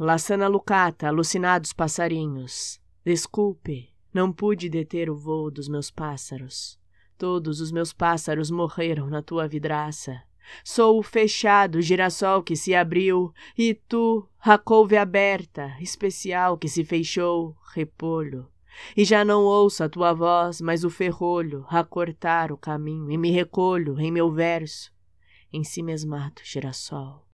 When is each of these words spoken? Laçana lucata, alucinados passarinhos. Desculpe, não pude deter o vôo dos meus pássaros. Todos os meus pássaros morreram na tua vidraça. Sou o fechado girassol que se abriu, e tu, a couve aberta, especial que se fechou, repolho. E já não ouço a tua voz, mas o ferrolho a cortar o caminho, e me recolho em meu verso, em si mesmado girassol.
Laçana 0.00 0.48
lucata, 0.48 1.08
alucinados 1.08 1.72
passarinhos. 1.72 2.80
Desculpe, 3.04 3.92
não 4.12 4.32
pude 4.32 4.68
deter 4.68 5.10
o 5.10 5.14
vôo 5.14 5.50
dos 5.50 5.68
meus 5.68 5.90
pássaros. 5.90 6.78
Todos 7.18 7.60
os 7.60 7.70
meus 7.70 7.92
pássaros 7.92 8.50
morreram 8.50 9.08
na 9.08 9.22
tua 9.22 9.46
vidraça. 9.46 10.22
Sou 10.64 10.98
o 10.98 11.02
fechado 11.02 11.80
girassol 11.82 12.42
que 12.42 12.56
se 12.56 12.74
abriu, 12.74 13.32
e 13.56 13.74
tu, 13.74 14.26
a 14.40 14.56
couve 14.56 14.96
aberta, 14.96 15.76
especial 15.78 16.56
que 16.56 16.68
se 16.68 16.84
fechou, 16.84 17.56
repolho. 17.74 18.48
E 18.96 19.04
já 19.04 19.24
não 19.24 19.42
ouço 19.42 19.84
a 19.84 19.88
tua 19.88 20.14
voz, 20.14 20.60
mas 20.60 20.84
o 20.84 20.90
ferrolho 20.90 21.66
a 21.68 21.84
cortar 21.84 22.50
o 22.50 22.56
caminho, 22.56 23.10
e 23.10 23.18
me 23.18 23.30
recolho 23.30 24.00
em 24.00 24.10
meu 24.10 24.32
verso, 24.32 24.90
em 25.52 25.62
si 25.62 25.82
mesmado 25.82 26.40
girassol. 26.42 27.31